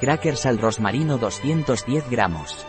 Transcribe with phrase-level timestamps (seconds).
[0.00, 2.66] Crackers al rosmarino 210 gramos.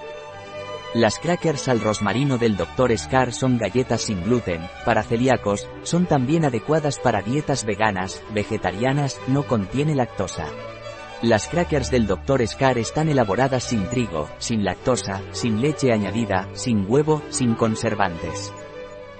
[0.93, 2.97] Las crackers al rosmarino del Dr.
[2.97, 9.43] Scar son galletas sin gluten, para celíacos, son también adecuadas para dietas veganas, vegetarianas, no
[9.43, 10.45] contiene lactosa.
[11.21, 12.45] Las crackers del Dr.
[12.47, 18.53] Scar están elaboradas sin trigo, sin lactosa, sin leche añadida, sin huevo, sin conservantes.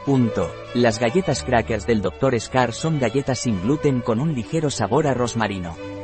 [0.05, 0.53] Punto.
[0.75, 2.39] Las galletas crackers del Dr.
[2.39, 5.94] Scar son galletas sin gluten con un ligero sabor a rosmarino.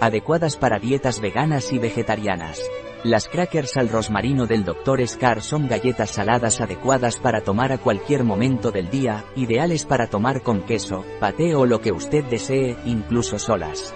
[0.00, 2.62] Adecuadas para dietas veganas y vegetarianas.
[3.04, 5.06] Las crackers al rosmarino del Dr.
[5.06, 10.42] Scar son galletas saladas adecuadas para tomar a cualquier momento del día, ideales para tomar
[10.42, 13.94] con queso, paté o lo que usted desee, incluso solas.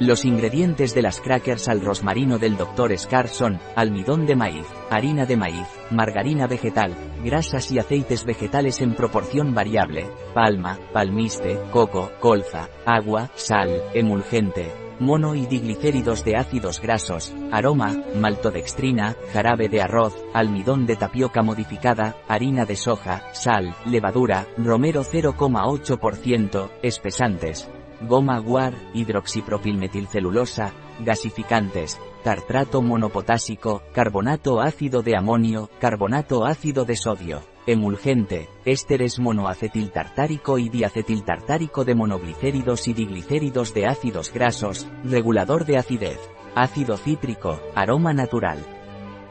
[0.00, 2.96] Los ingredientes de las crackers al rosmarino del Dr.
[2.96, 8.94] Scar son, almidón de maíz, harina de maíz, margarina vegetal, grasas y aceites vegetales en
[8.94, 17.34] proporción variable, palma, palmiste, coco, colza, agua, sal, emulgente, mono y diglicéridos de ácidos grasos,
[17.50, 25.02] aroma, maltodextrina, jarabe de arroz, almidón de tapioca modificada, harina de soja, sal, levadura, romero
[25.02, 27.68] 0,8%, espesantes,
[28.00, 38.48] goma guar, hidroxipropilmetilcelulosa, gasificantes, tartrato monopotásico, carbonato ácido de amonio, carbonato ácido de sodio, emulgente,
[38.64, 46.18] ésteres monoacetiltartárico y diacetiltartárico de monoglicéridos y diglicéridos de ácidos grasos, regulador de acidez,
[46.54, 48.77] ácido cítrico, aroma natural.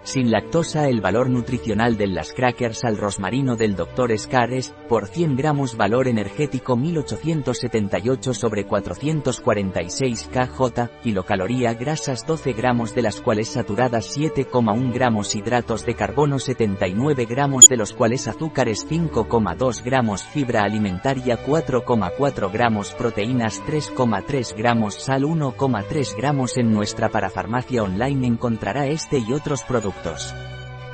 [0.08, 4.18] Sin lactosa el valor nutricional de las crackers al rosmarino del Dr.
[4.18, 12.96] Scar es, por 100 gramos valor energético 1878 sobre 446 kJ, kilocaloría grasas 12 gramos
[12.96, 18.88] de las cuales saturadas 7,1 gramos hidratos de carbono 79 gramos de los cuales azúcares
[18.90, 27.84] 5,2 gramos fibra alimentaria 4,4 gramos proteínas 3,3 gramos sal 1,3 gramos en nuestra parafarmacia
[27.84, 29.64] online encontrará este y otros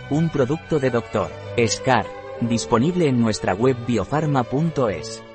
[0.09, 1.29] un producto de Dr.
[1.67, 2.05] Scar,
[2.41, 5.32] disponible en nuestra web biofarma.es.